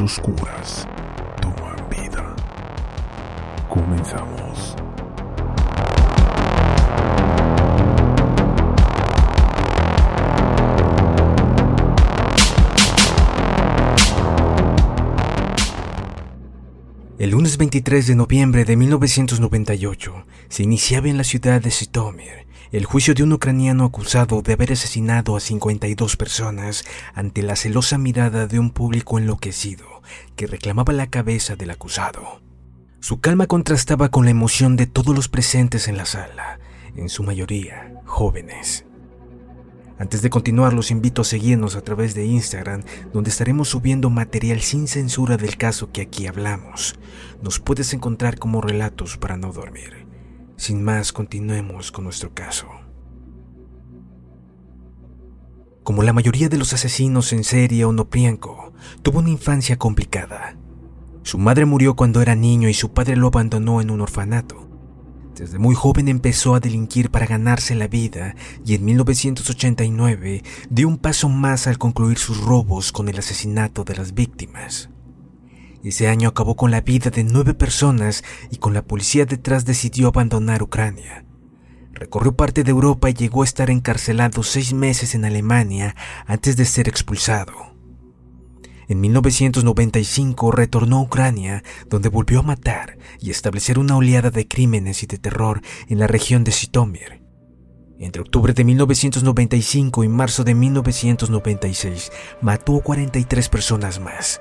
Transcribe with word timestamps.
Oscuras 0.00 0.86
toman 1.40 1.88
vida. 1.88 2.34
Comenzamos. 3.68 4.76
El 17.18 17.30
lunes 17.30 17.56
23 17.56 18.06
de 18.06 18.14
noviembre 18.14 18.64
de 18.64 18.76
1998 18.76 20.26
se 20.48 20.62
iniciaba 20.62 21.08
en 21.08 21.16
la 21.16 21.24
ciudad 21.24 21.62
de 21.62 21.70
Sitomir 21.70 22.45
el 22.72 22.84
juicio 22.84 23.14
de 23.14 23.22
un 23.22 23.32
ucraniano 23.32 23.84
acusado 23.84 24.42
de 24.42 24.52
haber 24.52 24.72
asesinado 24.72 25.36
a 25.36 25.40
52 25.40 26.16
personas 26.16 26.84
ante 27.14 27.42
la 27.42 27.56
celosa 27.56 27.98
mirada 27.98 28.46
de 28.46 28.58
un 28.58 28.70
público 28.70 29.18
enloquecido 29.18 30.02
que 30.34 30.46
reclamaba 30.46 30.92
la 30.92 31.08
cabeza 31.08 31.56
del 31.56 31.70
acusado. 31.70 32.40
Su 33.00 33.20
calma 33.20 33.46
contrastaba 33.46 34.08
con 34.08 34.24
la 34.24 34.30
emoción 34.30 34.76
de 34.76 34.86
todos 34.86 35.14
los 35.14 35.28
presentes 35.28 35.88
en 35.88 35.96
la 35.96 36.06
sala, 36.06 36.58
en 36.96 37.08
su 37.08 37.22
mayoría 37.22 37.92
jóvenes. 38.04 38.84
Antes 39.98 40.20
de 40.20 40.28
continuar, 40.28 40.74
los 40.74 40.90
invito 40.90 41.22
a 41.22 41.24
seguirnos 41.24 41.74
a 41.74 41.80
través 41.80 42.14
de 42.14 42.26
Instagram, 42.26 42.82
donde 43.12 43.30
estaremos 43.30 43.68
subiendo 43.68 44.10
material 44.10 44.60
sin 44.60 44.88
censura 44.88 45.38
del 45.38 45.56
caso 45.56 45.90
que 45.90 46.02
aquí 46.02 46.26
hablamos. 46.26 46.98
Nos 47.42 47.60
puedes 47.60 47.94
encontrar 47.94 48.38
como 48.38 48.60
relatos 48.60 49.16
para 49.16 49.38
no 49.38 49.52
dormir. 49.52 50.05
Sin 50.56 50.82
más, 50.82 51.12
continuemos 51.12 51.92
con 51.92 52.04
nuestro 52.04 52.32
caso. 52.32 52.66
Como 55.82 56.02
la 56.02 56.12
mayoría 56.12 56.48
de 56.48 56.56
los 56.56 56.72
asesinos 56.72 57.32
en 57.32 57.44
serie, 57.44 57.84
Onoprienko 57.84 58.72
tuvo 59.02 59.20
una 59.20 59.30
infancia 59.30 59.78
complicada. 59.78 60.56
Su 61.22 61.38
madre 61.38 61.64
murió 61.64 61.94
cuando 61.94 62.22
era 62.22 62.34
niño 62.34 62.68
y 62.68 62.74
su 62.74 62.92
padre 62.92 63.16
lo 63.16 63.28
abandonó 63.28 63.80
en 63.80 63.90
un 63.90 64.00
orfanato. 64.00 64.66
Desde 65.36 65.58
muy 65.58 65.74
joven 65.74 66.08
empezó 66.08 66.54
a 66.54 66.60
delinquir 66.60 67.10
para 67.10 67.26
ganarse 67.26 67.74
la 67.74 67.88
vida 67.88 68.34
y 68.64 68.74
en 68.74 68.84
1989 68.86 70.42
dio 70.70 70.88
un 70.88 70.96
paso 70.96 71.28
más 71.28 71.66
al 71.66 71.76
concluir 71.76 72.16
sus 72.16 72.40
robos 72.40 72.90
con 72.90 73.08
el 73.08 73.18
asesinato 73.18 73.84
de 73.84 73.96
las 73.96 74.14
víctimas. 74.14 74.88
Ese 75.86 76.08
año 76.08 76.30
acabó 76.30 76.56
con 76.56 76.72
la 76.72 76.80
vida 76.80 77.10
de 77.10 77.22
nueve 77.22 77.54
personas 77.54 78.24
y 78.50 78.56
con 78.56 78.74
la 78.74 78.82
policía 78.82 79.24
detrás 79.24 79.64
decidió 79.64 80.08
abandonar 80.08 80.60
Ucrania. 80.64 81.24
Recorrió 81.92 82.34
parte 82.34 82.64
de 82.64 82.72
Europa 82.72 83.08
y 83.08 83.14
llegó 83.14 83.42
a 83.42 83.44
estar 83.44 83.70
encarcelado 83.70 84.42
seis 84.42 84.72
meses 84.72 85.14
en 85.14 85.24
Alemania 85.24 85.94
antes 86.26 86.56
de 86.56 86.64
ser 86.64 86.88
expulsado. 86.88 87.52
En 88.88 89.00
1995 89.00 90.50
retornó 90.50 90.98
a 90.98 91.02
Ucrania, 91.02 91.62
donde 91.88 92.08
volvió 92.08 92.40
a 92.40 92.42
matar 92.42 92.98
y 93.20 93.30
establecer 93.30 93.78
una 93.78 93.96
oleada 93.96 94.30
de 94.30 94.48
crímenes 94.48 95.04
y 95.04 95.06
de 95.06 95.18
terror 95.18 95.62
en 95.86 96.00
la 96.00 96.08
región 96.08 96.42
de 96.42 96.50
Sitomir. 96.50 97.22
Entre 98.00 98.22
octubre 98.22 98.52
de 98.52 98.64
1995 98.64 100.02
y 100.02 100.08
marzo 100.08 100.42
de 100.42 100.56
1996 100.56 102.10
mató 102.42 102.76
a 102.76 102.82
43 102.82 103.48
personas 103.48 104.00
más. 104.00 104.40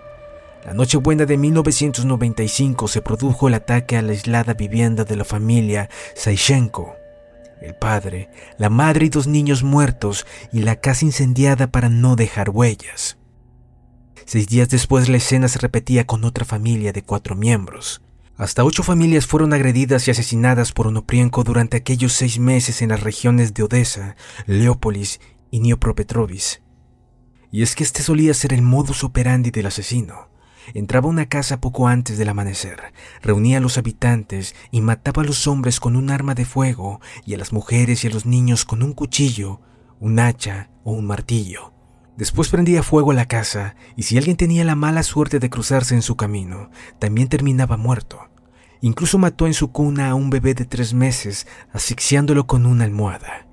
La 0.66 0.74
Nochebuena 0.74 1.28
de 1.28 1.38
1995 1.38 2.88
se 2.88 3.04
produjo 3.04 3.48
el 3.48 3.54
ataque 3.54 3.98
a 3.98 4.02
la 4.02 4.14
aislada 4.14 4.56
vivienda 4.56 5.04
de 5.04 5.16
la 5.16 5.24
familia 5.24 5.92
Saishenko. 6.16 6.96
El 7.62 7.76
padre, 7.76 8.30
la 8.58 8.72
madre 8.72 9.06
y 9.06 9.10
dos 9.10 9.28
niños 9.28 9.62
muertos 9.62 10.26
y 10.52 10.64
la 10.64 10.78
casa 10.78 11.06
incendiada 11.06 11.68
para 11.68 11.90
no 11.90 12.16
dejar 12.16 12.50
huellas. 12.50 13.20
Seis 14.26 14.48
días 14.48 14.68
después 14.70 15.08
la 15.08 15.18
escena 15.18 15.50
se 15.50 15.60
repetía 15.60 16.08
con 16.08 16.24
otra 16.24 16.46
familia 16.46 16.92
de 16.92 17.04
cuatro 17.04 17.36
miembros. 17.36 18.02
Hasta 18.36 18.64
ocho 18.64 18.82
familias 18.82 19.28
fueron 19.28 19.54
agredidas 19.54 20.08
y 20.08 20.12
asesinadas 20.12 20.72
por 20.72 20.88
Onoprienko 20.88 21.44
durante 21.44 21.78
aquellos 21.78 22.14
seis 22.14 22.40
meses 22.40 22.82
en 22.82 22.90
las 22.90 23.02
regiones 23.02 23.54
de 23.54 23.62
Odessa, 23.62 24.16
Leópolis 24.48 25.22
y 25.52 25.60
Dnipropetrovsk. 25.60 26.60
Y 27.52 27.62
es 27.62 27.76
que 27.76 27.84
este 27.84 28.02
solía 28.02 28.34
ser 28.34 28.52
el 28.52 28.64
modus 28.64 29.04
operandi 29.04 29.52
del 29.52 29.68
asesino. 29.68 30.35
Entraba 30.74 31.08
a 31.08 31.12
una 31.12 31.28
casa 31.28 31.62
poco 31.62 31.88
antes 31.88 32.18
del 32.18 32.30
amanecer, 32.30 32.82
reunía 33.22 33.60
a 33.60 33.62
los 33.62 33.78
habitantes 33.78 34.56
y 34.72 34.82
mataba 34.82 35.22
a 35.22 35.26
los 35.26 35.48
hombres 35.48 35.80
con 35.80 35.96
un 35.96 36.10
arma 36.10 36.34
de 36.34 36.46
fuego 36.46 37.00
y 37.26 37.34
a 37.34 37.38
las 37.38 37.54
mujeres 37.54 38.04
y 38.04 38.08
a 38.08 38.10
los 38.10 38.26
niños 38.26 38.66
con 38.66 38.84
un 38.84 38.94
cuchillo, 38.94 39.62
un 40.00 40.20
hacha 40.20 40.70
o 40.84 40.92
un 40.92 41.06
martillo. 41.06 41.74
Después 42.18 42.50
prendía 42.50 42.84
fuego 42.84 43.12
a 43.12 43.16
la 43.16 43.28
casa 43.28 43.76
y 43.96 44.04
si 44.04 44.18
alguien 44.18 44.38
tenía 44.38 44.64
la 44.64 44.76
mala 44.76 45.04
suerte 45.04 45.40
de 45.40 45.50
cruzarse 45.50 45.96
en 45.96 46.02
su 46.02 46.16
camino, 46.16 46.70
también 46.98 47.28
terminaba 47.28 47.78
muerto. 47.78 48.30
Incluso 48.82 49.18
mató 49.18 49.48
en 49.48 49.54
su 49.54 49.72
cuna 49.72 50.10
a 50.10 50.16
un 50.16 50.30
bebé 50.30 50.54
de 50.54 50.66
tres 50.66 50.94
meses, 50.94 51.48
asfixiándolo 51.74 52.48
con 52.48 52.66
una 52.66 52.86
almohada. 52.86 53.48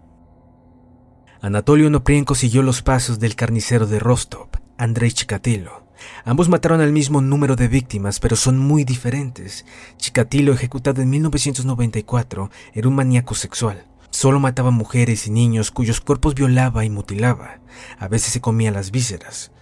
Anatolio 1.41 1.91
Noprienko 1.91 2.37
siguió 2.37 2.63
los 2.63 2.83
pasos 2.83 3.19
del 3.19 3.35
carnicero 3.35 3.87
de 3.87 3.99
Rostov, 3.99 4.49
Andrei 4.79 5.11
Chikatilo, 5.11 5.89
Ambos 6.25 6.49
mataron 6.49 6.81
al 6.81 6.93
mismo 6.93 7.21
número 7.21 7.57
de 7.57 7.69
víctimas, 7.69 8.21
pero 8.21 8.37
son 8.37 8.59
muy 8.59 8.85
diferentes. 8.85 9.65
Chikatilo, 9.97 10.53
ejecutado 10.53 11.03
en 11.03 11.11
1994, 11.11 12.51
era 12.73 12.89
un 12.89 12.95
maníaco 12.95 13.35
sexual. 13.35 13.87
Solo 14.11 14.41
mataba 14.41 14.71
mujeres 14.71 15.27
y 15.27 15.31
niños 15.31 15.71
cuyos 15.71 16.01
cuerpos 16.01 16.35
violaba 16.35 16.85
y 16.85 16.91
mutilaba. 16.91 17.61
A 17.99 18.09
veces 18.09 18.33
se 18.33 18.41
comía 18.41 18.71
las 18.71 18.91
vísceras. 18.91 19.53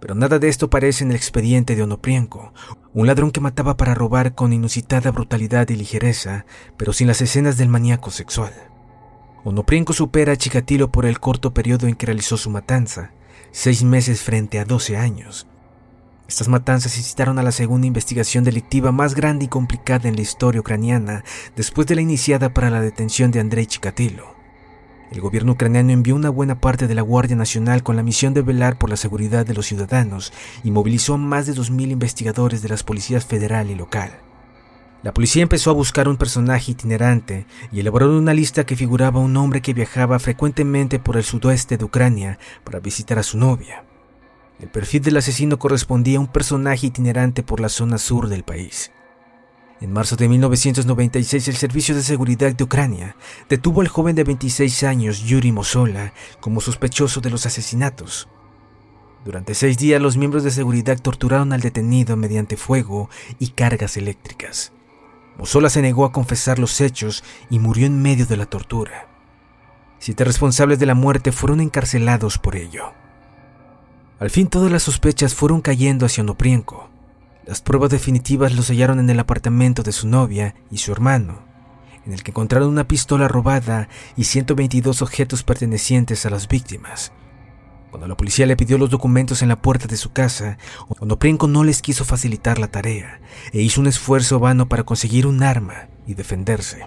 Pero 0.00 0.14
nada 0.14 0.38
de 0.38 0.48
esto 0.48 0.70
parece 0.70 1.04
en 1.04 1.10
el 1.10 1.16
expediente 1.16 1.76
de 1.76 1.82
Onoprienko, 1.82 2.52
un 2.94 3.06
ladrón 3.06 3.30
que 3.30 3.40
mataba 3.40 3.76
para 3.76 3.94
robar 3.94 4.34
con 4.34 4.52
inusitada 4.52 5.10
brutalidad 5.10 5.68
y 5.68 5.76
ligereza, 5.76 6.46
pero 6.76 6.92
sin 6.92 7.06
las 7.06 7.20
escenas 7.20 7.58
del 7.58 7.68
maníaco 7.68 8.10
sexual. 8.10 8.52
Onoprienko 9.44 9.92
supera 9.92 10.32
a 10.32 10.36
Chikatilo 10.36 10.90
por 10.90 11.06
el 11.06 11.20
corto 11.20 11.54
periodo 11.54 11.86
en 11.86 11.94
que 11.94 12.06
realizó 12.06 12.36
su 12.36 12.50
matanza, 12.50 13.12
seis 13.52 13.84
meses 13.84 14.22
frente 14.22 14.58
a 14.58 14.64
doce 14.64 14.96
años. 14.96 15.46
Estas 16.30 16.46
matanzas 16.46 16.96
incitaron 16.96 17.40
a 17.40 17.42
la 17.42 17.50
segunda 17.50 17.88
investigación 17.88 18.44
delictiva 18.44 18.92
más 18.92 19.16
grande 19.16 19.46
y 19.46 19.48
complicada 19.48 20.08
en 20.08 20.14
la 20.14 20.22
historia 20.22 20.60
ucraniana 20.60 21.24
después 21.56 21.88
de 21.88 21.96
la 21.96 22.02
iniciada 22.02 22.54
para 22.54 22.70
la 22.70 22.80
detención 22.80 23.32
de 23.32 23.40
Andrei 23.40 23.66
Chikatilo. 23.66 24.36
El 25.10 25.20
gobierno 25.20 25.54
ucraniano 25.54 25.90
envió 25.90 26.14
una 26.14 26.30
buena 26.30 26.60
parte 26.60 26.86
de 26.86 26.94
la 26.94 27.02
Guardia 27.02 27.34
Nacional 27.34 27.82
con 27.82 27.96
la 27.96 28.04
misión 28.04 28.32
de 28.32 28.42
velar 28.42 28.78
por 28.78 28.90
la 28.90 28.96
seguridad 28.96 29.44
de 29.44 29.54
los 29.54 29.66
ciudadanos 29.66 30.32
y 30.62 30.70
movilizó 30.70 31.14
a 31.14 31.16
más 31.16 31.46
de 31.46 31.52
2.000 31.52 31.90
investigadores 31.90 32.62
de 32.62 32.68
las 32.68 32.84
policías 32.84 33.26
federal 33.26 33.68
y 33.68 33.74
local. 33.74 34.12
La 35.02 35.12
policía 35.12 35.42
empezó 35.42 35.70
a 35.70 35.74
buscar 35.74 36.06
un 36.06 36.16
personaje 36.16 36.70
itinerante 36.70 37.44
y 37.72 37.80
elaboraron 37.80 38.14
una 38.14 38.34
lista 38.34 38.64
que 38.64 38.76
figuraba 38.76 39.18
un 39.18 39.36
hombre 39.36 39.62
que 39.62 39.74
viajaba 39.74 40.20
frecuentemente 40.20 41.00
por 41.00 41.16
el 41.16 41.24
sudoeste 41.24 41.76
de 41.76 41.84
Ucrania 41.84 42.38
para 42.62 42.78
visitar 42.78 43.18
a 43.18 43.24
su 43.24 43.36
novia. 43.36 43.84
El 44.60 44.68
perfil 44.68 45.00
del 45.00 45.16
asesino 45.16 45.58
correspondía 45.58 46.18
a 46.18 46.20
un 46.20 46.26
personaje 46.26 46.88
itinerante 46.88 47.42
por 47.42 47.60
la 47.60 47.70
zona 47.70 47.96
sur 47.96 48.28
del 48.28 48.42
país. 48.42 48.90
En 49.80 49.90
marzo 49.90 50.16
de 50.16 50.28
1996, 50.28 51.48
el 51.48 51.56
Servicio 51.56 51.94
de 51.94 52.02
Seguridad 52.02 52.52
de 52.52 52.64
Ucrania 52.64 53.16
detuvo 53.48 53.80
al 53.80 53.88
joven 53.88 54.14
de 54.14 54.24
26 54.24 54.82
años, 54.82 55.20
Yuri 55.20 55.50
Mosola, 55.52 56.12
como 56.40 56.60
sospechoso 56.60 57.22
de 57.22 57.30
los 57.30 57.46
asesinatos. 57.46 58.28
Durante 59.24 59.54
seis 59.54 59.78
días, 59.78 60.02
los 60.02 60.18
miembros 60.18 60.44
de 60.44 60.50
seguridad 60.50 60.98
torturaron 61.00 61.54
al 61.54 61.62
detenido 61.62 62.18
mediante 62.18 62.58
fuego 62.58 63.08
y 63.38 63.48
cargas 63.48 63.96
eléctricas. 63.96 64.72
Mosola 65.38 65.70
se 65.70 65.80
negó 65.80 66.04
a 66.04 66.12
confesar 66.12 66.58
los 66.58 66.82
hechos 66.82 67.24
y 67.48 67.58
murió 67.58 67.86
en 67.86 68.02
medio 68.02 68.26
de 68.26 68.36
la 68.36 68.44
tortura. 68.44 69.08
Siete 69.98 70.24
responsables 70.24 70.78
de 70.78 70.86
la 70.86 70.94
muerte 70.94 71.32
fueron 71.32 71.60
encarcelados 71.60 72.36
por 72.36 72.56
ello. 72.56 72.92
Al 74.20 74.28
fin 74.28 74.48
todas 74.48 74.70
las 74.70 74.82
sospechas 74.82 75.34
fueron 75.34 75.62
cayendo 75.62 76.04
hacia 76.04 76.22
Onoprienko. 76.22 76.90
Las 77.46 77.62
pruebas 77.62 77.88
definitivas 77.88 78.54
los 78.54 78.68
hallaron 78.68 79.00
en 79.00 79.08
el 79.08 79.18
apartamento 79.18 79.82
de 79.82 79.92
su 79.92 80.06
novia 80.06 80.54
y 80.70 80.76
su 80.76 80.92
hermano, 80.92 81.42
en 82.04 82.12
el 82.12 82.22
que 82.22 82.30
encontraron 82.30 82.68
una 82.68 82.86
pistola 82.86 83.28
robada 83.28 83.88
y 84.18 84.24
122 84.24 85.00
objetos 85.00 85.42
pertenecientes 85.42 86.26
a 86.26 86.30
las 86.30 86.48
víctimas. 86.48 87.12
Cuando 87.88 88.08
la 88.08 88.16
policía 88.18 88.44
le 88.44 88.58
pidió 88.58 88.76
los 88.76 88.90
documentos 88.90 89.40
en 89.40 89.48
la 89.48 89.62
puerta 89.62 89.86
de 89.86 89.96
su 89.96 90.12
casa, 90.12 90.58
Onoprienko 91.00 91.48
no 91.48 91.64
les 91.64 91.80
quiso 91.80 92.04
facilitar 92.04 92.58
la 92.58 92.68
tarea 92.68 93.22
e 93.54 93.62
hizo 93.62 93.80
un 93.80 93.86
esfuerzo 93.86 94.38
vano 94.38 94.68
para 94.68 94.84
conseguir 94.84 95.26
un 95.26 95.42
arma 95.42 95.88
y 96.06 96.12
defenderse. 96.12 96.86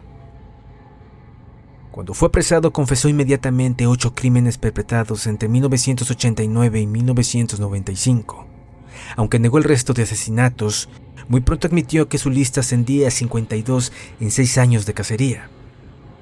Cuando 1.93 2.15
fue 2.15 2.29
apresado 2.29 2.73
confesó 2.73 3.07
inmediatamente 3.07 3.85
ocho 3.85 4.15
crímenes 4.15 4.57
perpetrados 4.57 5.27
entre 5.27 5.47
1989 5.47 6.81
y 6.81 6.87
1995. 6.87 8.47
Aunque 9.15 9.37
negó 9.37 9.59
el 9.59 9.63
resto 9.63 9.93
de 9.93 10.01
asesinatos, 10.01 10.89
muy 11.27 11.41
pronto 11.41 11.67
admitió 11.67 12.09
que 12.09 12.17
su 12.17 12.31
lista 12.31 12.61
ascendía 12.61 13.09
a 13.09 13.11
52 13.11 13.91
en 14.19 14.31
seis 14.31 14.57
años 14.57 14.87
de 14.87 14.95
cacería, 14.95 15.51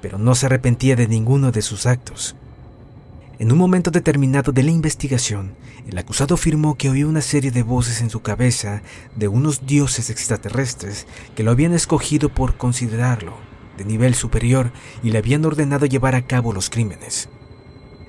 pero 0.02 0.18
no 0.18 0.34
se 0.34 0.44
arrepentía 0.44 0.94
de 0.94 1.08
ninguno 1.08 1.52
de 1.52 1.62
sus 1.62 1.86
actos. 1.86 2.36
En 3.38 3.50
un 3.50 3.56
momento 3.56 3.90
determinado 3.90 4.52
de 4.52 4.64
la 4.64 4.72
investigación, 4.72 5.54
el 5.88 5.96
acusado 5.96 6.34
afirmó 6.34 6.74
que 6.74 6.90
oía 6.90 7.06
una 7.06 7.22
serie 7.22 7.50
de 7.50 7.62
voces 7.62 8.02
en 8.02 8.10
su 8.10 8.20
cabeza 8.20 8.82
de 9.16 9.26
unos 9.26 9.64
dioses 9.64 10.10
extraterrestres 10.10 11.06
que 11.34 11.42
lo 11.42 11.50
habían 11.50 11.72
escogido 11.72 12.28
por 12.28 12.58
considerarlo 12.58 13.51
nivel 13.84 14.14
superior 14.14 14.72
y 15.02 15.10
le 15.10 15.18
habían 15.18 15.44
ordenado 15.44 15.86
llevar 15.86 16.14
a 16.14 16.26
cabo 16.26 16.52
los 16.52 16.70
crímenes. 16.70 17.28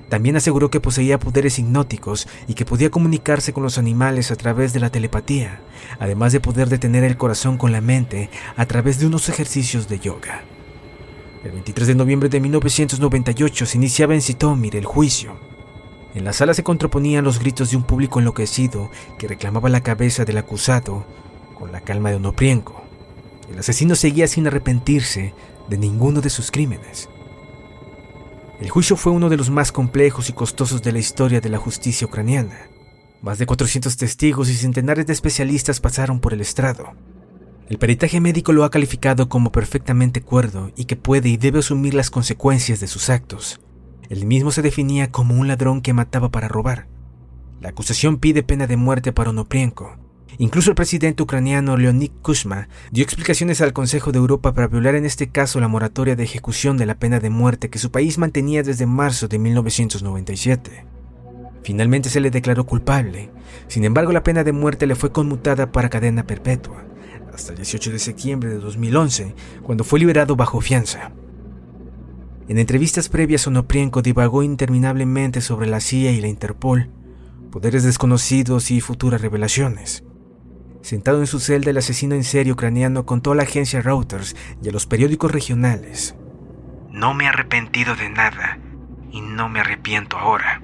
También 0.08 0.36
aseguró 0.36 0.70
que 0.70 0.80
poseía 0.80 1.18
poderes 1.18 1.58
hipnóticos 1.58 2.28
y 2.46 2.54
que 2.54 2.64
podía 2.64 2.90
comunicarse 2.90 3.52
con 3.52 3.62
los 3.62 3.78
animales 3.78 4.30
a 4.30 4.36
través 4.36 4.72
de 4.72 4.80
la 4.80 4.90
telepatía, 4.90 5.60
además 5.98 6.32
de 6.32 6.40
poder 6.40 6.68
detener 6.68 7.04
el 7.04 7.16
corazón 7.16 7.56
con 7.56 7.72
la 7.72 7.80
mente 7.80 8.30
a 8.56 8.66
través 8.66 8.98
de 8.98 9.06
unos 9.06 9.28
ejercicios 9.28 9.88
de 9.88 9.98
yoga. 9.98 10.42
El 11.42 11.52
23 11.52 11.88
de 11.88 11.94
noviembre 11.94 12.28
de 12.28 12.40
1998 12.40 13.66
se 13.66 13.76
iniciaba 13.76 14.14
en 14.14 14.22
Sitomir 14.22 14.76
el 14.76 14.84
juicio. 14.84 15.36
En 16.14 16.24
la 16.24 16.32
sala 16.32 16.54
se 16.54 16.62
contraponían 16.62 17.24
los 17.24 17.38
gritos 17.38 17.70
de 17.70 17.76
un 17.76 17.82
público 17.82 18.20
enloquecido 18.20 18.90
que 19.18 19.26
reclamaba 19.26 19.68
la 19.68 19.82
cabeza 19.82 20.24
del 20.24 20.38
acusado 20.38 21.04
con 21.58 21.72
la 21.72 21.80
calma 21.80 22.10
de 22.10 22.16
Onoprienko. 22.16 22.84
El 23.50 23.58
asesino 23.58 23.94
seguía 23.94 24.26
sin 24.26 24.46
arrepentirse 24.46 25.34
de 25.68 25.78
ninguno 25.78 26.20
de 26.20 26.30
sus 26.30 26.50
crímenes. 26.50 27.08
El 28.60 28.70
juicio 28.70 28.96
fue 28.96 29.12
uno 29.12 29.28
de 29.28 29.36
los 29.36 29.50
más 29.50 29.72
complejos 29.72 30.28
y 30.30 30.32
costosos 30.32 30.82
de 30.82 30.92
la 30.92 30.98
historia 30.98 31.40
de 31.40 31.48
la 31.48 31.58
justicia 31.58 32.06
ucraniana. 32.06 32.68
Más 33.20 33.38
de 33.38 33.46
400 33.46 33.96
testigos 33.96 34.48
y 34.48 34.54
centenares 34.54 35.06
de 35.06 35.12
especialistas 35.12 35.80
pasaron 35.80 36.20
por 36.20 36.32
el 36.32 36.40
estrado. 36.40 36.92
El 37.68 37.78
peritaje 37.78 38.20
médico 38.20 38.52
lo 38.52 38.64
ha 38.64 38.70
calificado 38.70 39.28
como 39.28 39.50
perfectamente 39.50 40.20
cuerdo 40.20 40.70
y 40.76 40.84
que 40.84 40.96
puede 40.96 41.30
y 41.30 41.36
debe 41.36 41.60
asumir 41.60 41.94
las 41.94 42.10
consecuencias 42.10 42.80
de 42.80 42.86
sus 42.86 43.08
actos. 43.08 43.60
El 44.10 44.26
mismo 44.26 44.50
se 44.50 44.62
definía 44.62 45.10
como 45.10 45.34
un 45.34 45.48
ladrón 45.48 45.80
que 45.80 45.94
mataba 45.94 46.30
para 46.30 46.48
robar. 46.48 46.88
La 47.60 47.70
acusación 47.70 48.18
pide 48.18 48.42
pena 48.42 48.66
de 48.66 48.76
muerte 48.76 49.12
para 49.12 49.30
Onoprienko, 49.30 49.96
Incluso 50.38 50.70
el 50.70 50.74
presidente 50.74 51.22
ucraniano 51.22 51.76
Leonid 51.76 52.10
Kuzma 52.22 52.68
dio 52.90 53.04
explicaciones 53.04 53.60
al 53.60 53.72
Consejo 53.72 54.10
de 54.10 54.18
Europa 54.18 54.52
para 54.52 54.66
violar 54.66 54.96
en 54.96 55.04
este 55.04 55.28
caso 55.28 55.60
la 55.60 55.68
moratoria 55.68 56.16
de 56.16 56.24
ejecución 56.24 56.76
de 56.76 56.86
la 56.86 56.98
pena 56.98 57.20
de 57.20 57.30
muerte 57.30 57.70
que 57.70 57.78
su 57.78 57.90
país 57.90 58.18
mantenía 58.18 58.62
desde 58.62 58.86
marzo 58.86 59.28
de 59.28 59.38
1997. 59.38 60.86
Finalmente 61.62 62.10
se 62.10 62.20
le 62.20 62.30
declaró 62.30 62.66
culpable, 62.66 63.30
sin 63.68 63.84
embargo 63.84 64.12
la 64.12 64.24
pena 64.24 64.44
de 64.44 64.52
muerte 64.52 64.86
le 64.86 64.96
fue 64.96 65.12
conmutada 65.12 65.70
para 65.70 65.88
cadena 65.88 66.26
perpetua, 66.26 66.84
hasta 67.32 67.52
el 67.52 67.56
18 67.56 67.92
de 67.92 67.98
septiembre 67.98 68.50
de 68.50 68.58
2011, 68.58 69.34
cuando 69.62 69.84
fue 69.84 70.00
liberado 70.00 70.36
bajo 70.36 70.60
fianza. 70.60 71.12
En 72.48 72.58
entrevistas 72.58 73.08
previas, 73.08 73.46
Onoprienko 73.46 74.02
divagó 74.02 74.42
interminablemente 74.42 75.40
sobre 75.40 75.66
la 75.66 75.80
CIA 75.80 76.10
y 76.10 76.20
la 76.20 76.28
Interpol, 76.28 76.90
poderes 77.50 77.84
desconocidos 77.84 78.70
y 78.70 78.82
futuras 78.82 79.22
revelaciones. 79.22 80.04
Sentado 80.84 81.20
en 81.20 81.26
su 81.26 81.40
celda, 81.40 81.70
el 81.70 81.78
asesino 81.78 82.14
en 82.14 82.24
serie 82.24 82.52
ucraniano 82.52 83.06
contó 83.06 83.32
a 83.32 83.34
la 83.34 83.44
agencia 83.44 83.80
Reuters 83.80 84.36
y 84.62 84.68
a 84.68 84.70
los 84.70 84.84
periódicos 84.84 85.32
regionales. 85.32 86.14
No 86.90 87.14
me 87.14 87.24
he 87.24 87.28
arrepentido 87.28 87.96
de 87.96 88.10
nada 88.10 88.58
y 89.10 89.22
no 89.22 89.48
me 89.48 89.60
arrepiento 89.60 90.18
ahora. 90.18 90.60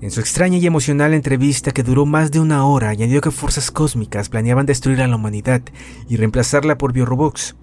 En 0.00 0.10
su 0.10 0.20
extraña 0.20 0.56
y 0.56 0.66
emocional 0.66 1.12
entrevista 1.12 1.72
que 1.72 1.82
duró 1.82 2.06
más 2.06 2.30
de 2.30 2.40
una 2.40 2.64
hora, 2.64 2.88
añadió 2.88 3.20
que 3.20 3.30
fuerzas 3.30 3.70
cósmicas 3.70 4.30
planeaban 4.30 4.64
destruir 4.64 5.02
a 5.02 5.06
la 5.06 5.16
humanidad 5.16 5.60
y 6.08 6.16
reemplazarla 6.16 6.78
por 6.78 6.94
biorobots. 6.94 7.56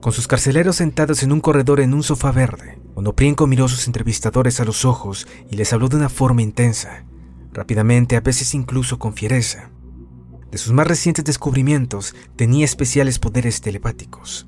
Con 0.00 0.12
sus 0.12 0.28
carceleros 0.28 0.76
sentados 0.76 1.24
en 1.24 1.32
un 1.32 1.40
corredor 1.40 1.80
en 1.80 1.94
un 1.94 2.04
sofá 2.04 2.30
verde, 2.30 2.78
Onoprienko 2.94 3.48
miró 3.48 3.64
a 3.64 3.68
sus 3.68 3.88
entrevistadores 3.88 4.60
a 4.60 4.64
los 4.64 4.84
ojos 4.84 5.26
y 5.50 5.56
les 5.56 5.72
habló 5.72 5.88
de 5.88 5.96
una 5.96 6.10
forma 6.10 6.42
intensa, 6.42 7.06
rápidamente, 7.52 8.14
a 8.14 8.20
veces 8.20 8.54
incluso 8.54 9.00
con 9.00 9.14
fiereza. 9.14 9.73
De 10.54 10.58
sus 10.58 10.72
más 10.72 10.86
recientes 10.86 11.24
descubrimientos, 11.24 12.14
tenía 12.36 12.64
especiales 12.64 13.18
poderes 13.18 13.60
telepáticos. 13.60 14.46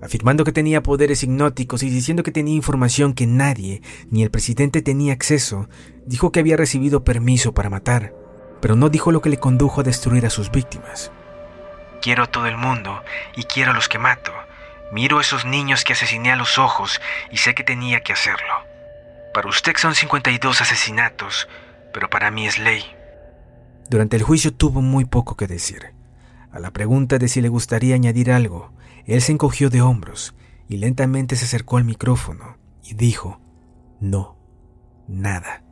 Afirmando 0.00 0.44
que 0.44 0.52
tenía 0.52 0.84
poderes 0.84 1.24
hipnóticos 1.24 1.82
y 1.82 1.90
diciendo 1.90 2.22
que 2.22 2.30
tenía 2.30 2.54
información 2.54 3.14
que 3.14 3.26
nadie, 3.26 3.82
ni 4.12 4.22
el 4.22 4.30
presidente 4.30 4.80
tenía 4.80 5.12
acceso, 5.12 5.68
dijo 6.06 6.30
que 6.30 6.38
había 6.38 6.56
recibido 6.56 7.02
permiso 7.02 7.52
para 7.52 7.68
matar, 7.68 8.12
pero 8.62 8.76
no 8.76 8.90
dijo 8.90 9.10
lo 9.10 9.22
que 9.22 9.28
le 9.28 9.40
condujo 9.40 9.80
a 9.80 9.82
destruir 9.82 10.24
a 10.24 10.30
sus 10.30 10.52
víctimas. 10.52 11.10
Quiero 12.00 12.22
a 12.22 12.26
todo 12.28 12.46
el 12.46 12.56
mundo 12.56 13.02
y 13.34 13.42
quiero 13.42 13.72
a 13.72 13.74
los 13.74 13.88
que 13.88 13.98
mato. 13.98 14.30
Miro 14.92 15.18
a 15.18 15.22
esos 15.22 15.44
niños 15.44 15.82
que 15.82 15.94
asesiné 15.94 16.30
a 16.30 16.36
los 16.36 16.58
ojos 16.58 17.00
y 17.32 17.38
sé 17.38 17.56
que 17.56 17.64
tenía 17.64 18.02
que 18.02 18.12
hacerlo. 18.12 18.54
Para 19.34 19.48
usted 19.48 19.72
son 19.78 19.96
52 19.96 20.60
asesinatos, 20.60 21.48
pero 21.92 22.08
para 22.08 22.30
mí 22.30 22.46
es 22.46 22.60
ley. 22.60 22.84
Durante 23.90 24.16
el 24.16 24.22
juicio 24.22 24.54
tuvo 24.54 24.82
muy 24.82 25.04
poco 25.04 25.36
que 25.36 25.46
decir. 25.46 25.94
A 26.50 26.58
la 26.58 26.72
pregunta 26.72 27.18
de 27.18 27.28
si 27.28 27.40
le 27.40 27.48
gustaría 27.48 27.94
añadir 27.94 28.30
algo, 28.30 28.72
él 29.06 29.20
se 29.20 29.32
encogió 29.32 29.70
de 29.70 29.82
hombros 29.82 30.34
y 30.68 30.76
lentamente 30.78 31.36
se 31.36 31.44
acercó 31.44 31.76
al 31.76 31.84
micrófono 31.84 32.56
y 32.82 32.94
dijo, 32.94 33.40
no, 34.00 34.36
nada. 35.08 35.64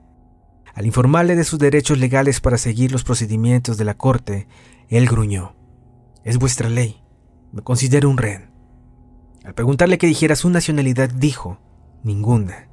Al 0.75 0.87
informarle 0.87 1.37
de 1.37 1.45
sus 1.45 1.59
derechos 1.59 1.99
legales 1.99 2.41
para 2.41 2.59
seguir 2.59 2.93
los 2.93 3.05
procedimientos 3.05 3.77
de 3.77 3.85
la 3.85 3.95
corte, 3.95 4.49
él 4.89 5.07
gruñó, 5.07 5.55
es 6.25 6.39
vuestra 6.39 6.69
ley, 6.69 7.03
me 7.53 7.63
considero 7.63 8.09
un 8.09 8.19
rehén. 8.19 8.51
Al 9.45 9.55
preguntarle 9.55 9.99
que 9.99 10.07
dijera 10.07 10.37
su 10.37 10.51
nacionalidad, 10.51 11.11
dijo, 11.11 11.59
ninguna. 12.03 12.69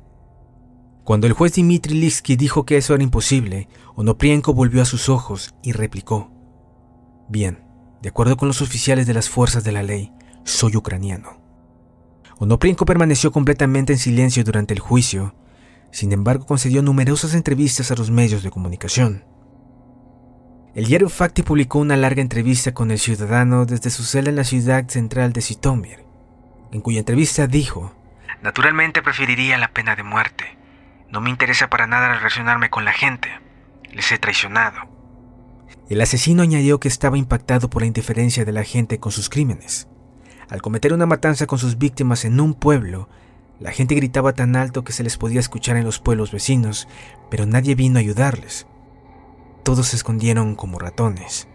Cuando 1.09 1.25
el 1.25 1.33
juez 1.33 1.55
Dmitry 1.55 1.95
Litsky 1.95 2.35
dijo 2.35 2.67
que 2.67 2.77
eso 2.77 2.93
era 2.93 3.01
imposible, 3.01 3.67
Onoprienko 3.95 4.53
volvió 4.53 4.83
a 4.83 4.85
sus 4.85 5.09
ojos 5.09 5.55
y 5.63 5.71
replicó: 5.71 6.31
Bien, 7.27 7.63
de 8.03 8.09
acuerdo 8.09 8.37
con 8.37 8.47
los 8.47 8.61
oficiales 8.61 9.07
de 9.07 9.15
las 9.15 9.27
fuerzas 9.27 9.63
de 9.63 9.71
la 9.71 9.81
ley, 9.81 10.13
soy 10.43 10.75
ucraniano. 10.75 11.41
Onoprienko 12.37 12.85
permaneció 12.85 13.31
completamente 13.31 13.93
en 13.93 13.97
silencio 13.97 14.43
durante 14.43 14.75
el 14.75 14.79
juicio, 14.79 15.33
sin 15.91 16.11
embargo 16.11 16.45
concedió 16.45 16.83
numerosas 16.83 17.33
entrevistas 17.33 17.89
a 17.89 17.95
los 17.95 18.11
medios 18.11 18.43
de 18.43 18.51
comunicación. 18.51 19.25
El 20.75 20.85
diario 20.85 21.09
Fakti 21.09 21.41
publicó 21.41 21.79
una 21.79 21.97
larga 21.97 22.21
entrevista 22.21 22.75
con 22.75 22.91
el 22.91 22.99
ciudadano 22.99 23.65
desde 23.65 23.89
su 23.89 24.03
celda 24.03 24.29
en 24.29 24.35
la 24.35 24.43
ciudad 24.43 24.87
central 24.87 25.33
de 25.33 25.41
Sitomir, 25.41 26.05
en 26.71 26.81
cuya 26.81 26.99
entrevista 26.99 27.47
dijo, 27.47 27.95
Naturalmente 28.43 29.01
preferiría 29.01 29.57
la 29.57 29.73
pena 29.73 29.95
de 29.95 30.03
muerte 30.03 30.58
no 31.11 31.21
me 31.21 31.29
interesa 31.29 31.69
para 31.69 31.87
nada 31.87 32.15
relacionarme 32.15 32.69
con 32.69 32.85
la 32.85 32.93
gente. 32.93 33.29
Les 33.91 34.11
he 34.11 34.17
traicionado. 34.17 34.81
El 35.89 36.01
asesino 36.01 36.43
añadió 36.43 36.79
que 36.79 36.87
estaba 36.87 37.17
impactado 37.17 37.69
por 37.69 37.81
la 37.81 37.87
indiferencia 37.87 38.45
de 38.45 38.51
la 38.51 38.63
gente 38.63 38.99
con 38.99 39.11
sus 39.11 39.29
crímenes. 39.29 39.87
Al 40.49 40.61
cometer 40.61 40.93
una 40.93 41.05
matanza 41.05 41.47
con 41.47 41.57
sus 41.57 41.77
víctimas 41.77 42.25
en 42.25 42.39
un 42.39 42.53
pueblo, 42.53 43.09
la 43.59 43.71
gente 43.71 43.95
gritaba 43.95 44.33
tan 44.33 44.55
alto 44.55 44.83
que 44.83 44.93
se 44.93 45.03
les 45.03 45.17
podía 45.17 45.39
escuchar 45.39 45.77
en 45.77 45.85
los 45.85 45.99
pueblos 45.99 46.31
vecinos, 46.31 46.87
pero 47.29 47.45
nadie 47.45 47.75
vino 47.75 47.97
a 47.97 48.01
ayudarles. 48.01 48.67
todos 49.63 49.87
se 49.87 49.97
escondieron 49.97 50.55
como 50.55 50.79
ratones. 50.79 51.47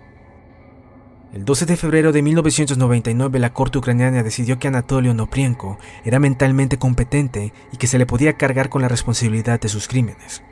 El 1.35 1.45
12 1.45 1.67
de 1.67 1.77
febrero 1.77 2.13
de 2.13 2.23
1999 2.23 3.41
la 3.41 3.53
corte 3.53 3.79
ucraniana 3.79 4.23
decidió 4.23 4.61
que 4.61 4.69
Anatolio 4.69 5.15
Noprienko 5.15 5.81
era 6.05 6.21
mentalmente 6.21 6.79
competente 6.79 7.53
y 7.73 7.77
que 7.77 7.89
se 7.89 7.99
le 7.99 8.07
podía 8.07 8.35
cargar 8.35 8.69
con 8.69 8.83
la 8.83 8.89
responsabilidad 8.89 9.61
de 9.61 9.69
sus 9.69 9.89
crímenes. 9.89 10.45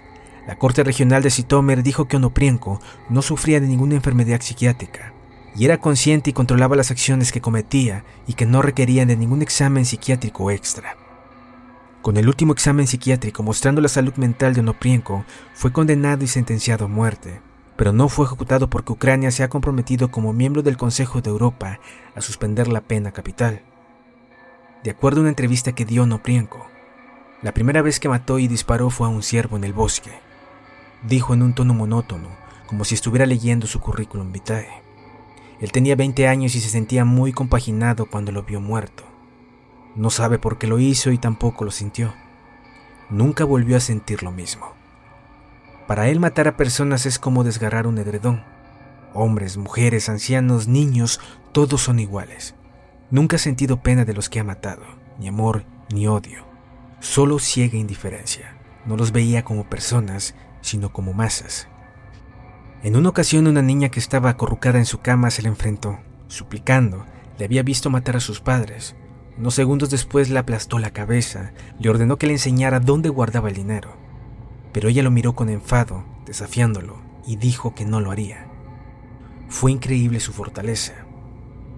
La 0.45 0.59
corte 0.59 0.83
regional 0.83 1.23
de 1.23 1.31
Sitomer 1.31 1.85
dijo 1.85 2.09
que 2.09 2.17
Onoprienko 2.17 2.81
no 3.11 3.23
sufría 3.23 3.61
de 3.61 3.69
ninguna 3.69 3.95
enfermedad 3.95 4.41
psiquiátrica 4.41 5.13
y 5.55 5.67
era 5.67 5.79
consciente 5.79 6.31
y 6.31 6.33
controlaba 6.33 6.75
las 6.75 6.91
acciones 6.91 7.31
que 7.31 7.41
cometía 7.41 8.05
y 8.27 8.33
que 8.33 8.47
no 8.47 8.61
requerían 8.61 9.07
de 9.07 9.17
ningún 9.17 9.41
examen 9.41 9.85
psiquiátrico 9.85 10.51
extra. 10.51 10.97
Con 12.03 12.17
el 12.17 12.27
último 12.27 12.55
examen 12.55 12.89
psiquiátrico 12.89 13.45
mostrando 13.45 13.81
la 13.81 13.89
salud 13.89 14.15
mental 14.17 14.53
de 14.53 14.63
Onoprienko, 14.63 15.27
fue 15.55 15.71
condenado 15.73 16.25
y 16.25 16.27
sentenciado 16.27 16.87
a 16.87 16.89
muerte 16.89 17.41
pero 17.83 17.93
no 17.93 18.09
fue 18.09 18.27
ejecutado 18.27 18.71
porque 18.71 18.93
Ucrania 18.93 19.33
se 19.33 19.43
ha 19.43 19.49
comprometido 19.49 20.13
como 20.13 20.33
miembro 20.33 20.63
del 20.63 20.77
Consejo 20.77 21.21
de 21.21 21.31
Europa 21.31 21.81
a 22.15 22.21
suspender 22.21 22.69
la 22.69 22.81
pena 22.81 23.11
capital. 23.11 23.63
De 24.85 24.93
acuerdo 24.93 25.19
a 25.19 25.23
una 25.23 25.31
entrevista 25.31 25.73
que 25.73 25.85
dio 25.85 26.07
Noprienko, 26.07 26.65
la 27.43 27.53
primera 27.53 27.83
vez 27.83 27.99
que 27.99 28.09
mató 28.09 28.39
y 28.39 28.47
disparó 28.47 28.89
fue 28.89 29.09
a 29.09 29.11
un 29.11 29.25
ciervo 29.25 29.57
en 29.57 29.65
el 29.65 29.73
bosque. 29.73 30.13
Dijo 31.03 31.35
en 31.35 31.43
un 31.43 31.57
tono 31.57 31.75
monótono, 31.75 32.29
como 32.69 32.85
si 32.85 32.95
estuviera 32.95 33.27
leyendo 33.27 33.67
su 33.67 33.81
currículum 33.81 34.31
vitae. 34.31 34.81
Él 35.59 35.73
tenía 35.73 35.97
20 35.97 36.29
años 36.29 36.55
y 36.55 36.61
se 36.61 36.69
sentía 36.69 37.05
muy 37.05 37.33
compaginado 37.33 38.07
cuando 38.07 38.31
lo 38.31 38.45
vio 38.45 38.61
muerto. 38.61 39.03
No 39.97 40.11
sabe 40.11 40.39
por 40.39 40.57
qué 40.57 40.69
lo 40.69 40.79
hizo 40.79 41.11
y 41.11 41.19
tampoco 41.19 41.65
lo 41.65 41.73
sintió. 41.73 42.15
Nunca 43.11 43.45
volvió 43.45 43.77
a 43.77 43.81
sentir 43.81 44.23
lo 44.23 44.31
mismo. 44.31 44.81
Para 45.87 46.09
él 46.09 46.21
matar 46.21 46.47
a 46.47 46.57
personas 46.57 47.07
es 47.07 47.19
como 47.19 47.43
desgarrar 47.43 47.87
un 47.87 47.99
edredón. 47.99 48.45
Hombres, 49.15 49.57
mujeres, 49.57 50.09
ancianos, 50.09 50.69
niños, 50.69 51.21
todos 51.51 51.83
son 51.83 51.99
iguales. 51.99 52.55
Nunca 53.11 53.37
ha 53.37 53.39
sentido 53.39 53.83
pena 53.83 54.05
de 54.05 54.15
los 54.15 54.31
que 54.31 54.41
ha 54.41 54.45
matado, 54.45 54.83
ni 55.19 55.29
amor, 55.29 55.65
ni 55.93 56.07
odio. 56.07 56.45
Solo 57.01 57.39
ciega 57.39 57.77
indiferencia. 57.77 58.57
No 58.87 58.97
los 58.97 59.13
veía 59.13 59.45
como 59.45 59.69
personas, 59.69 60.35
sino 60.61 60.93
como 60.93 61.13
masas. 61.13 61.69
En 62.83 62.97
una 62.97 63.09
ocasión 63.09 63.47
una 63.47 63.63
niña 63.63 63.91
que 63.91 64.01
estaba 64.01 64.31
acurrucada 64.31 64.79
en 64.79 64.87
su 64.87 65.01
cama 65.01 65.31
se 65.31 65.43
le 65.43 65.49
enfrentó, 65.49 65.99
suplicando, 66.29 67.05
le 67.39 67.45
había 67.45 67.63
visto 67.63 67.91
matar 67.91 68.17
a 68.17 68.21
sus 68.21 68.41
padres. 68.41 68.97
Unos 69.37 69.55
segundos 69.55 69.91
después 69.91 70.31
le 70.31 70.39
aplastó 70.39 70.79
la 70.79 70.91
cabeza, 70.91 71.53
le 71.79 71.91
ordenó 71.91 72.19
que 72.19 72.27
le 72.27 72.35
enseñara 72.35 72.81
dónde 72.81 73.09
guardaba 73.09 73.49
el 73.49 73.57
dinero 73.57 74.02
pero 74.73 74.89
ella 74.89 75.03
lo 75.03 75.11
miró 75.11 75.35
con 75.35 75.49
enfado, 75.49 76.05
desafiándolo, 76.27 77.01
y 77.27 77.37
dijo 77.37 77.75
que 77.75 77.85
no 77.85 78.01
lo 78.01 78.11
haría. 78.11 78.47
Fue 79.49 79.71
increíble 79.71 80.19
su 80.19 80.33
fortaleza, 80.33 80.95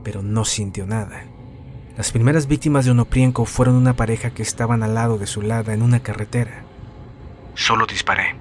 pero 0.04 0.22
no 0.22 0.44
sintió 0.44 0.86
nada. 0.86 1.24
Las 1.96 2.12
primeras 2.12 2.46
víctimas 2.46 2.84
de 2.84 2.92
Onoprienko 2.92 3.44
fueron 3.44 3.74
una 3.74 3.94
pareja 3.94 4.30
que 4.30 4.42
estaban 4.42 4.82
al 4.82 4.94
lado 4.94 5.18
de 5.18 5.26
su 5.26 5.42
lada 5.42 5.74
en 5.74 5.82
una 5.82 6.00
carretera. 6.00 6.64
Solo 7.54 7.86
disparé. 7.86 8.36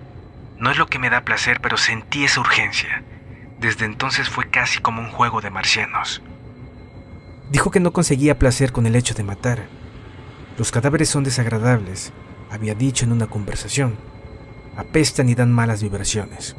No 0.60 0.72
es 0.72 0.78
lo 0.78 0.88
que 0.88 1.00
me 1.00 1.10
da 1.10 1.26
placer, 1.26 1.60
pero 1.62 1.78
sentí 1.78 2.24
esa 2.24 2.40
urgencia. 2.40 3.04
Desde 3.60 3.86
entonces 3.86 4.30
fue 4.30 4.50
casi 4.50 4.80
como 4.80 5.02
un 5.02 5.12
juego 5.12 5.42
de 5.42 5.50
marcianos. 5.50 6.22
Dijo 7.52 7.72
que 7.72 7.80
no 7.80 7.94
conseguía 7.94 8.40
placer 8.40 8.72
con 8.72 8.86
el 8.86 8.96
hecho 8.96 9.14
de 9.14 9.24
matar. 9.24 9.68
Los 10.58 10.72
cadáveres 10.72 11.10
son 11.10 11.24
desagradables, 11.24 12.12
había 12.52 12.76
dicho 12.76 13.06
en 13.06 13.12
una 13.12 13.28
conversación 13.28 14.13
apestan 14.76 15.30
y 15.30 15.36
dan 15.36 15.52
malas 15.52 15.82
vibraciones. 15.82 16.56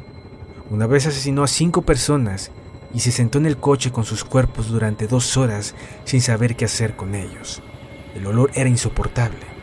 Una 0.69 0.87
vez 0.87 1.05
asesinó 1.05 1.43
a 1.43 1.47
cinco 1.47 1.83
personas 1.83 2.51
y 2.93 2.99
se 3.01 3.11
sentó 3.11 3.37
en 3.37 3.45
el 3.45 3.57
coche 3.57 3.91
con 3.91 4.05
sus 4.05 4.23
cuerpos 4.23 4.69
durante 4.69 5.07
dos 5.07 5.37
horas 5.37 5.75
sin 6.05 6.21
saber 6.21 6.55
qué 6.55 6.65
hacer 6.65 6.95
con 6.95 7.13
ellos. 7.13 7.61
El 8.15 8.25
olor 8.25 8.51
era 8.55 8.69
insoportable. 8.69 9.55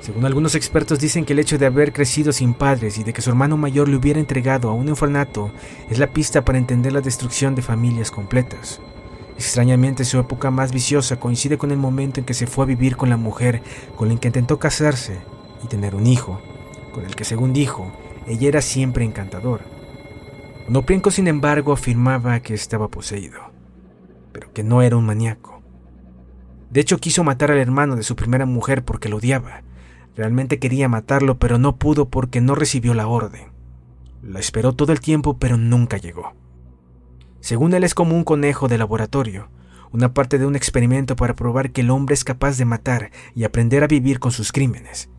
Según 0.00 0.24
algunos 0.24 0.56
expertos 0.56 0.98
dicen 0.98 1.24
que 1.24 1.32
el 1.32 1.38
hecho 1.38 1.58
de 1.58 1.66
haber 1.66 1.92
crecido 1.92 2.32
sin 2.32 2.54
padres 2.54 2.98
y 2.98 3.04
de 3.04 3.12
que 3.12 3.22
su 3.22 3.30
hermano 3.30 3.56
mayor 3.56 3.88
le 3.88 3.96
hubiera 3.96 4.18
entregado 4.18 4.68
a 4.68 4.72
un 4.72 4.88
orfanato 4.88 5.52
es 5.88 5.98
la 6.00 6.08
pista 6.08 6.44
para 6.44 6.58
entender 6.58 6.92
la 6.92 7.00
destrucción 7.00 7.54
de 7.54 7.62
familias 7.62 8.10
completas. 8.10 8.80
Extrañamente 9.36 10.04
su 10.04 10.18
época 10.18 10.50
más 10.50 10.72
viciosa 10.72 11.20
coincide 11.20 11.56
con 11.56 11.70
el 11.70 11.78
momento 11.78 12.18
en 12.18 12.26
que 12.26 12.34
se 12.34 12.48
fue 12.48 12.64
a 12.64 12.68
vivir 12.68 12.96
con 12.96 13.10
la 13.10 13.16
mujer 13.16 13.62
con 13.96 14.08
la 14.08 14.16
que 14.16 14.28
intentó 14.28 14.58
casarse 14.58 15.18
y 15.64 15.68
tener 15.68 15.94
un 15.94 16.08
hijo, 16.08 16.40
con 16.92 17.04
el 17.04 17.16
que 17.16 17.24
según 17.24 17.52
dijo, 17.52 17.92
ella 18.26 18.48
era 18.48 18.62
siempre 18.62 19.04
encantador. 19.04 19.62
Noprienko, 20.68 21.10
sin 21.10 21.26
embargo, 21.26 21.72
afirmaba 21.72 22.40
que 22.40 22.54
estaba 22.54 22.88
poseído, 22.88 23.40
pero 24.32 24.52
que 24.52 24.62
no 24.62 24.82
era 24.82 24.96
un 24.96 25.04
maníaco. 25.04 25.60
De 26.70 26.80
hecho, 26.80 26.98
quiso 26.98 27.24
matar 27.24 27.50
al 27.50 27.58
hermano 27.58 27.96
de 27.96 28.02
su 28.02 28.14
primera 28.14 28.46
mujer 28.46 28.84
porque 28.84 29.08
lo 29.08 29.16
odiaba. 29.16 29.62
Realmente 30.16 30.58
quería 30.58 30.88
matarlo, 30.88 31.38
pero 31.38 31.58
no 31.58 31.76
pudo 31.76 32.08
porque 32.08 32.40
no 32.40 32.54
recibió 32.54 32.94
la 32.94 33.08
orden. 33.08 33.52
La 34.22 34.38
esperó 34.38 34.72
todo 34.72 34.92
el 34.92 35.00
tiempo, 35.00 35.38
pero 35.38 35.56
nunca 35.56 35.96
llegó. 35.96 36.34
Según 37.40 37.74
él 37.74 37.82
es 37.82 37.94
como 37.94 38.14
un 38.14 38.24
conejo 38.24 38.68
de 38.68 38.78
laboratorio, 38.78 39.48
una 39.90 40.14
parte 40.14 40.38
de 40.38 40.46
un 40.46 40.54
experimento 40.54 41.16
para 41.16 41.34
probar 41.34 41.72
que 41.72 41.80
el 41.80 41.90
hombre 41.90 42.14
es 42.14 42.24
capaz 42.24 42.56
de 42.56 42.64
matar 42.64 43.10
y 43.34 43.44
aprender 43.44 43.82
a 43.82 43.88
vivir 43.88 44.20
con 44.20 44.30
sus 44.30 44.52
crímenes 44.52 45.10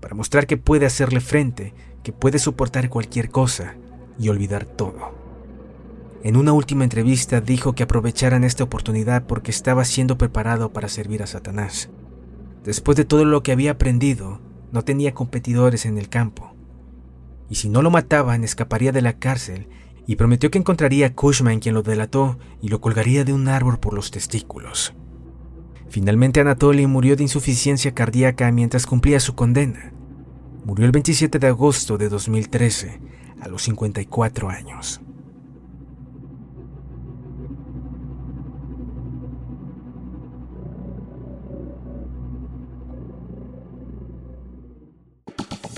para 0.00 0.14
mostrar 0.14 0.46
que 0.46 0.56
puede 0.56 0.86
hacerle 0.86 1.20
frente, 1.20 1.74
que 2.02 2.12
puede 2.12 2.38
soportar 2.38 2.88
cualquier 2.88 3.30
cosa 3.30 3.74
y 4.18 4.28
olvidar 4.28 4.64
todo. 4.64 5.12
En 6.22 6.36
una 6.36 6.52
última 6.52 6.84
entrevista 6.84 7.40
dijo 7.40 7.74
que 7.74 7.84
aprovecharan 7.84 8.42
esta 8.42 8.64
oportunidad 8.64 9.26
porque 9.26 9.50
estaba 9.50 9.84
siendo 9.84 10.18
preparado 10.18 10.72
para 10.72 10.88
servir 10.88 11.22
a 11.22 11.26
Satanás. 11.26 11.90
Después 12.64 12.96
de 12.96 13.04
todo 13.04 13.24
lo 13.24 13.42
que 13.42 13.52
había 13.52 13.72
aprendido, 13.72 14.40
no 14.72 14.82
tenía 14.82 15.14
competidores 15.14 15.86
en 15.86 15.96
el 15.96 16.08
campo. 16.08 16.54
Y 17.48 17.54
si 17.54 17.68
no 17.68 17.82
lo 17.82 17.90
mataban, 17.90 18.44
escaparía 18.44 18.92
de 18.92 19.00
la 19.00 19.14
cárcel 19.14 19.68
y 20.06 20.16
prometió 20.16 20.50
que 20.50 20.58
encontraría 20.58 21.06
a 21.06 21.14
Kushman 21.14 21.60
quien 21.60 21.74
lo 21.74 21.82
delató 21.82 22.38
y 22.60 22.68
lo 22.68 22.80
colgaría 22.80 23.24
de 23.24 23.32
un 23.32 23.48
árbol 23.48 23.78
por 23.78 23.94
los 23.94 24.10
testículos. 24.10 24.94
Finalmente 25.90 26.40
Anatoly 26.40 26.86
murió 26.86 27.16
de 27.16 27.22
insuficiencia 27.22 27.94
cardíaca 27.94 28.50
mientras 28.52 28.86
cumplía 28.86 29.20
su 29.20 29.34
condena. 29.34 29.92
Murió 30.64 30.84
el 30.84 30.92
27 30.92 31.38
de 31.38 31.46
agosto 31.46 31.96
de 31.96 32.08
2013, 32.10 33.00
a 33.40 33.48
los 33.48 33.62
54 33.62 34.50
años. 34.50 35.00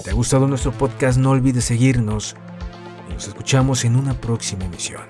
¿Te 0.02 0.10
ha 0.10 0.14
gustado 0.14 0.48
nuestro 0.48 0.72
podcast? 0.72 1.18
No 1.18 1.30
olvides 1.30 1.64
seguirnos 1.64 2.34
y 3.08 3.12
nos 3.12 3.28
escuchamos 3.28 3.84
en 3.84 3.94
una 3.94 4.14
próxima 4.20 4.64
emisión. 4.64 5.02